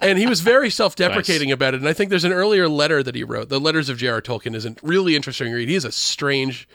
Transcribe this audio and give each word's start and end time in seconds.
and 0.00 0.18
he 0.18 0.26
was 0.26 0.40
very 0.40 0.70
self-deprecating 0.70 1.52
about 1.52 1.74
it. 1.74 1.80
And 1.80 1.88
I 1.88 1.92
think 1.92 2.10
there's 2.10 2.24
an 2.24 2.32
earlier 2.32 2.68
letter 2.68 3.02
that 3.02 3.14
he 3.14 3.24
wrote. 3.24 3.48
The 3.48 3.60
Letters 3.60 3.88
of 3.88 3.98
J.R. 3.98 4.20
Tolkien 4.20 4.54
is 4.54 4.66
a 4.66 4.74
really 4.82 5.16
interesting 5.16 5.52
read. 5.52 5.68
He's 5.68 5.84
a 5.84 5.92
strange, 5.92 6.68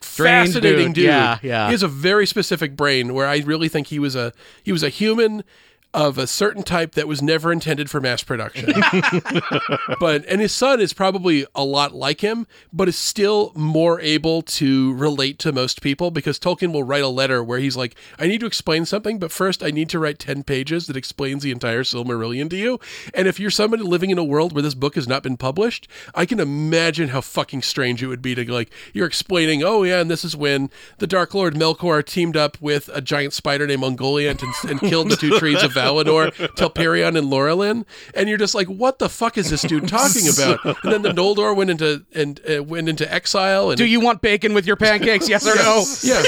Strange 0.00 0.48
fascinating 0.54 0.88
dude. 0.88 0.94
dude. 0.94 1.04
Yeah, 1.04 1.38
yeah. 1.42 1.66
He 1.66 1.72
has 1.72 1.82
a 1.82 1.88
very 1.88 2.26
specific 2.26 2.76
brain 2.76 3.12
where 3.14 3.26
I 3.26 3.38
really 3.38 3.68
think 3.68 3.88
he 3.88 3.98
was 3.98 4.16
a 4.16 4.32
he 4.62 4.72
was 4.72 4.82
a 4.82 4.88
human 4.88 5.44
of 5.92 6.18
a 6.18 6.26
certain 6.26 6.62
type 6.62 6.92
that 6.94 7.08
was 7.08 7.20
never 7.20 7.52
intended 7.52 7.90
for 7.90 8.00
mass 8.00 8.22
production. 8.22 8.72
but 10.00 10.24
and 10.26 10.40
his 10.40 10.52
son 10.52 10.80
is 10.80 10.92
probably 10.92 11.46
a 11.54 11.64
lot 11.64 11.92
like 11.92 12.20
him, 12.20 12.46
but 12.72 12.88
is 12.88 12.96
still 12.96 13.52
more 13.56 14.00
able 14.00 14.42
to 14.42 14.94
relate 14.94 15.38
to 15.40 15.52
most 15.52 15.82
people 15.82 16.10
because 16.10 16.38
Tolkien 16.38 16.72
will 16.72 16.84
write 16.84 17.02
a 17.02 17.08
letter 17.08 17.42
where 17.42 17.58
he's 17.58 17.76
like, 17.76 17.96
I 18.18 18.28
need 18.28 18.40
to 18.40 18.46
explain 18.46 18.84
something, 18.84 19.18
but 19.18 19.32
first 19.32 19.62
I 19.62 19.70
need 19.70 19.88
to 19.90 19.98
write 19.98 20.18
10 20.18 20.44
pages 20.44 20.86
that 20.86 20.96
explains 20.96 21.42
the 21.42 21.50
entire 21.50 21.82
Silmarillion 21.82 22.48
to 22.50 22.56
you. 22.56 22.78
And 23.12 23.26
if 23.26 23.40
you're 23.40 23.50
somebody 23.50 23.82
living 23.82 24.10
in 24.10 24.18
a 24.18 24.24
world 24.24 24.52
where 24.52 24.62
this 24.62 24.74
book 24.74 24.94
has 24.94 25.08
not 25.08 25.22
been 25.22 25.36
published, 25.36 25.88
I 26.14 26.24
can 26.24 26.38
imagine 26.38 27.08
how 27.08 27.20
fucking 27.20 27.62
strange 27.62 28.02
it 28.02 28.06
would 28.06 28.22
be 28.22 28.34
to 28.34 28.50
like 28.52 28.70
you're 28.92 29.06
explaining, 29.06 29.62
oh 29.62 29.82
yeah, 29.82 30.00
and 30.00 30.10
this 30.10 30.24
is 30.24 30.36
when 30.36 30.70
the 30.98 31.06
Dark 31.06 31.34
Lord 31.34 31.54
Melkor 31.54 32.04
teamed 32.04 32.36
up 32.36 32.60
with 32.60 32.88
a 32.92 33.00
giant 33.00 33.32
spider 33.32 33.66
named 33.66 33.82
Ungoliant 33.82 34.42
and, 34.42 34.70
and 34.70 34.80
killed 34.80 35.10
the 35.10 35.16
two 35.16 35.38
trees 35.38 35.62
of 35.62 35.74
Valinor, 35.80 36.30
Telperion 36.56 37.16
and 37.16 37.28
Laurelin, 37.30 37.84
and 38.14 38.28
you're 38.28 38.38
just 38.38 38.54
like, 38.54 38.66
what 38.68 38.98
the 38.98 39.08
fuck 39.08 39.38
is 39.38 39.50
this 39.50 39.62
dude 39.62 39.88
talking 39.88 40.22
about? 40.32 40.64
And 40.84 40.92
then 40.92 41.02
the 41.02 41.10
Noldor 41.10 41.54
went 41.56 41.70
into 41.70 42.04
and 42.14 42.40
uh, 42.50 42.62
went 42.62 42.88
into 42.88 43.10
exile. 43.12 43.70
And 43.70 43.78
Do 43.78 43.84
you 43.86 44.00
want 44.00 44.22
bacon 44.22 44.54
with 44.54 44.66
your 44.66 44.76
pancakes? 44.76 45.28
Yes 45.28 45.46
or 45.46 45.54
no? 45.56 45.84
yeah. 46.02 46.22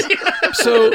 So, 0.53 0.93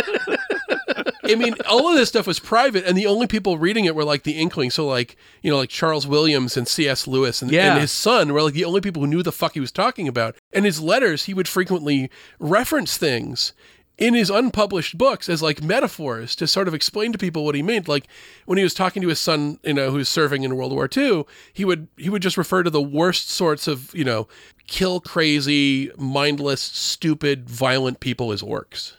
I 1.25 1.34
mean, 1.34 1.55
all 1.69 1.89
of 1.89 1.97
this 1.97 2.09
stuff 2.09 2.27
was 2.27 2.39
private, 2.39 2.84
and 2.84 2.97
the 2.97 3.07
only 3.07 3.27
people 3.27 3.59
reading 3.59 3.84
it 3.84 3.95
were 3.95 4.05
like 4.05 4.23
the 4.23 4.33
Inkling. 4.41 4.70
So, 4.70 4.87
like, 4.87 5.17
you 5.43 5.51
know, 5.51 5.59
like 5.59 5.69
Charles 5.69 6.06
Williams 6.06 6.56
and 6.56 6.67
C.S. 6.67 7.06
Lewis 7.06 7.43
and, 7.43 7.51
Yeah. 7.51 7.73
and 7.73 7.81
his 7.81 7.91
son 7.91 8.33
were 8.33 8.42
like 8.42 8.55
the 8.55 8.64
only 8.64 8.81
people 8.81 9.03
who 9.03 9.09
knew 9.09 9.23
the 9.23 9.33
fuck 9.33 9.55
he 9.55 9.61
was 9.61 9.73
talking 9.73 10.09
about. 10.09 10.36
And 10.53 10.64
his 10.64 10.81
letters, 10.81 11.25
he 11.25 11.34
would 11.34 11.48
frequently 11.48 12.11
reference 12.39 12.97
things 12.97 13.53
in 13.99 14.15
his 14.15 14.31
unpublished 14.31 14.97
books 14.97 15.29
as 15.29 15.43
like 15.43 15.63
metaphors 15.63 16.37
to 16.37 16.47
sort 16.47 16.69
of 16.69 16.75
explain 16.75 17.13
to 17.13 17.19
people 17.19 17.45
what 17.45 17.57
he 17.57 17.63
meant. 17.63 17.89
Like 17.89 18.07
when 18.47 18.57
he 18.57 18.65
was 18.65 18.73
talking 18.73 19.03
to 19.03 19.09
his 19.09 19.19
son, 19.19 19.59
you 19.65 19.75
know, 19.75 19.91
who's 19.91 20.09
serving 20.09 20.45
in 20.45 20.57
World 20.57 20.73
War 20.73 20.89
II, 20.95 21.25
he 21.53 21.65
would 21.65 21.89
he 21.97 22.09
would 22.09 22.23
just 22.23 22.39
refer 22.39 22.63
to 22.63 22.71
the 22.71 22.81
worst 22.81 23.29
sorts 23.29 23.67
of, 23.67 23.93
you 23.95 24.05
know, 24.05 24.29
kill 24.69 25.01
crazy, 25.01 25.91
mindless, 25.99 26.61
stupid, 26.61 27.51
violent 27.51 27.99
people 27.99 28.31
as 28.31 28.41
orcs. 28.41 28.93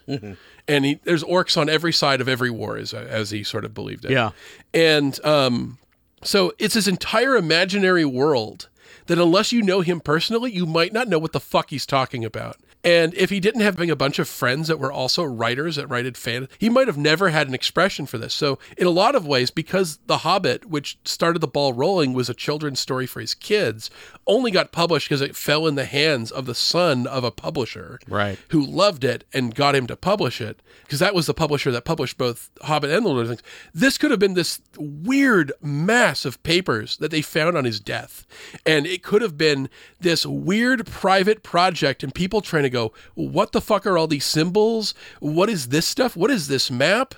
And 0.68 0.86
he, 0.86 1.00
there's 1.04 1.24
orcs 1.24 1.58
on 1.58 1.70
every 1.70 1.94
side 1.94 2.22
of 2.22 2.28
every 2.28 2.52
war, 2.52 2.78
as, 2.78 2.94
as 2.94 3.32
he 3.32 3.44
sort 3.44 3.66
of 3.66 3.74
believed 3.74 4.06
it. 4.06 4.12
Yeah. 4.12 4.32
And 4.74 5.24
um, 5.26 5.80
so 6.24 6.54
it's 6.60 6.74
this 6.76 6.88
entire 6.88 7.36
imaginary 7.36 8.06
world 8.06 8.68
that 9.08 9.20
unless 9.20 9.52
you 9.52 9.62
know 9.62 9.82
him 9.82 10.00
personally, 10.00 10.52
you 10.52 10.66
might 10.66 10.94
not 10.94 11.08
know 11.08 11.20
what 11.20 11.34
the 11.34 11.40
fuck 11.40 11.70
he's 11.70 11.86
talking 11.86 12.24
about. 12.26 12.58
And 12.82 13.14
if 13.16 13.30
he 13.30 13.42
didn't 13.42 13.60
have 13.60 13.78
a 13.82 13.96
bunch 13.96 14.20
of 14.20 14.30
friends 14.30 14.70
that 14.70 14.80
were 14.80 14.92
also 14.92 15.24
writers 15.24 15.76
that 15.76 15.88
writed 15.88 16.16
fan, 16.16 16.48
he 16.60 16.70
might 16.70 16.88
have 16.88 16.98
never 16.98 17.28
had 17.28 17.50
an 17.50 17.54
expression 17.54 18.06
for 18.06 18.18
this. 18.18 18.34
So 18.34 18.58
in 18.78 18.88
a 18.88 18.92
lot 18.92 19.16
of 19.16 19.28
ways, 19.28 19.52
because 19.52 20.00
The 20.06 20.20
Hobbit, 20.20 20.66
which 20.66 20.98
started 21.04 21.40
the 21.40 21.48
ball 21.48 21.74
rolling, 21.74 22.14
was 22.14 22.30
a 22.30 22.34
children's 22.34 22.80
story 22.80 23.06
for 23.06 23.20
his 23.20 23.34
kids, 23.34 23.90
only 24.26 24.50
got 24.50 24.72
published 24.72 25.10
because 25.10 25.20
it 25.20 25.36
fell 25.36 25.68
in 25.68 25.76
the 25.76 25.84
hands 25.84 26.32
of 26.32 26.46
the 26.46 26.56
son 26.56 27.06
of 27.06 27.26
a 27.26 27.32
publisher 27.32 28.00
Right. 28.08 28.40
who 28.50 28.66
loved 28.66 29.04
it 29.04 29.26
and 29.34 29.54
got 29.54 29.76
him 29.76 29.86
to 29.88 29.98
publish 29.98 30.40
it 30.40 30.62
because 30.84 31.00
that 31.00 31.14
was 31.14 31.26
the 31.26 31.34
publisher 31.34 31.72
that 31.72 31.84
published 31.84 32.18
both 32.18 32.50
Hobbit 32.62 32.92
and 32.92 33.04
the 33.06 33.10
Lord 33.10 33.22
of 33.24 33.28
the 33.28 33.32
Rings. 33.34 33.44
This 33.74 33.98
could 33.98 34.10
have 34.12 34.20
been 34.22 34.36
this 34.36 34.62
weird 34.78 35.52
mass 35.62 36.24
of 36.26 36.42
papers 36.44 36.96
that 36.98 37.12
they 37.12 37.22
found 37.22 37.58
on 37.58 37.66
his 37.66 37.80
death, 37.82 38.26
and 38.66 38.79
it 38.86 39.04
could 39.04 39.22
have 39.22 39.38
been 39.38 39.70
this 40.00 40.26
weird 40.26 40.86
private 40.88 41.44
project 41.44 42.04
and 42.04 42.14
people 42.14 42.42
trying 42.42 42.64
to 42.64 42.70
go, 42.70 42.94
"What 43.16 43.52
the 43.52 43.62
fuck 43.62 43.86
are 43.86 43.98
all 43.98 44.08
these 44.08 44.26
symbols? 44.26 44.94
What 45.20 45.50
is 45.50 45.70
this 45.70 45.88
stuff? 45.88 46.16
What 46.16 46.32
is 46.32 46.48
this 46.48 46.70
map?" 46.70 47.16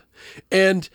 And 0.51 0.89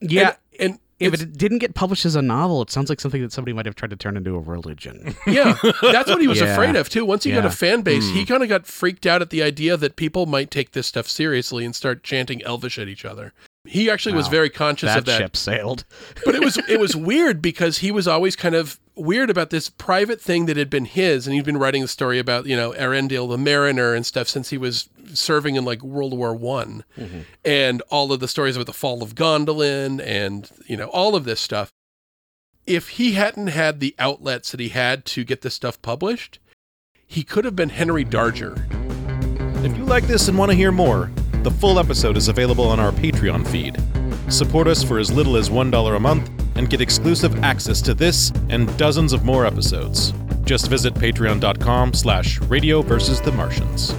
Yeah. 0.00 0.36
and, 0.58 0.70
and 0.70 0.78
if 0.98 1.20
it 1.20 1.36
didn't 1.36 1.58
get 1.58 1.74
published 1.74 2.06
as 2.06 2.14
a 2.16 2.22
novel, 2.22 2.62
it 2.62 2.70
sounds 2.70 2.88
like 2.88 3.00
something 3.00 3.20
that 3.22 3.32
somebody 3.32 3.52
might 3.52 3.66
have 3.66 3.74
tried 3.74 3.90
to 3.90 3.96
turn 3.96 4.16
into 4.16 4.36
a 4.36 4.40
religion. 4.40 5.14
Yeah, 5.26 5.56
that's 5.82 6.08
what 6.08 6.20
he 6.20 6.28
was 6.28 6.40
Yeah. 6.42 6.52
afraid 6.52 6.76
of 6.76 6.88
too. 6.88 7.04
Once 7.04 7.24
he 7.24 7.32
got 7.32 7.44
a 7.44 7.50
fan 7.50 7.82
base, 7.82 8.08
he 8.10 8.20
hmm. 8.20 8.26
kind 8.26 8.42
of 8.42 8.48
got 8.48 8.66
freaked 8.66 9.06
out 9.06 9.20
at 9.22 9.30
the 9.30 9.42
idea 9.42 9.76
that 9.76 9.96
people 9.96 10.26
might 10.26 10.50
take 10.50 10.72
this 10.72 10.86
stuff 10.86 11.08
seriously 11.08 11.64
and 11.64 11.74
start 11.74 12.02
chanting 12.04 12.42
Elvish 12.42 12.78
at 12.78 12.88
each 12.88 13.04
other. 13.04 13.32
He 13.66 13.90
actually 13.90 14.14
was 14.14 14.28
very 14.28 14.50
conscious 14.50 14.90
that 14.90 14.98
of 14.98 15.04
that. 15.06 15.18
ship 15.18 15.36
sailed. 15.36 15.84
But 16.24 16.34
it 16.34 16.44
was 16.44 16.58
it 16.68 16.78
was 16.78 16.94
weird 17.10 17.40
because 17.40 17.78
he 17.78 17.90
was 17.90 18.06
always 18.06 18.36
kind 18.36 18.54
of 18.54 18.78
weird 18.96 19.30
about 19.30 19.50
this 19.50 19.70
private 19.70 20.20
thing 20.20 20.46
that 20.46 20.56
had 20.56 20.70
been 20.70 20.84
his, 20.84 21.26
and 21.26 21.34
he'd 21.34 21.44
been 21.44 21.56
writing 21.56 21.82
the 21.82 21.88
story 21.88 22.18
about 22.18 22.46
you 22.46 22.56
know 22.56 22.72
Eärendil 22.72 23.28
the 23.28 23.38
Mariner 23.38 23.94
and 23.94 24.06
stuff 24.06 24.28
since 24.28 24.50
he 24.50 24.58
was 24.58 24.88
serving 25.12 25.56
in 25.56 25.64
like 25.64 25.82
World 25.82 26.16
War 26.16 26.34
One, 26.34 26.84
mm-hmm. 26.96 27.20
and 27.44 27.82
all 27.90 28.12
of 28.12 28.20
the 28.20 28.28
stories 28.28 28.56
about 28.56 28.66
the 28.66 28.72
fall 28.72 29.02
of 29.02 29.14
Gondolin 29.14 30.00
and 30.04 30.50
you 30.66 30.76
know 30.76 30.86
all 30.88 31.14
of 31.14 31.24
this 31.24 31.40
stuff. 31.40 31.70
If 32.66 32.90
he 32.90 33.12
hadn't 33.12 33.48
had 33.48 33.80
the 33.80 33.94
outlets 33.98 34.50
that 34.50 34.60
he 34.60 34.70
had 34.70 35.04
to 35.06 35.24
get 35.24 35.42
this 35.42 35.54
stuff 35.54 35.80
published, 35.82 36.38
he 37.06 37.22
could 37.22 37.44
have 37.44 37.54
been 37.54 37.68
Henry 37.68 38.04
Darger. 38.04 38.56
If 39.64 39.76
you 39.76 39.84
like 39.84 40.04
this 40.04 40.28
and 40.28 40.38
want 40.38 40.50
to 40.50 40.56
hear 40.56 40.72
more, 40.72 41.10
the 41.42 41.50
full 41.50 41.78
episode 41.78 42.16
is 42.16 42.28
available 42.28 42.66
on 42.66 42.80
our 42.80 42.92
Patreon 42.92 43.46
feed. 43.46 43.76
Support 44.32 44.66
us 44.66 44.82
for 44.82 44.98
as 44.98 45.12
little 45.12 45.36
as 45.36 45.50
$1 45.50 45.96
a 45.96 46.00
month 46.00 46.30
and 46.56 46.70
get 46.70 46.80
exclusive 46.80 47.42
access 47.42 47.80
to 47.82 47.94
this 47.94 48.32
and 48.48 48.74
dozens 48.76 49.12
of 49.12 49.24
more 49.24 49.46
episodes. 49.46 50.12
Just 50.44 50.68
visit 50.68 50.94
patreon.com 50.94 51.94
slash 51.94 52.40
radio 52.42 52.82
versus 52.82 53.20
the 53.20 53.32
Martians. 53.32 53.94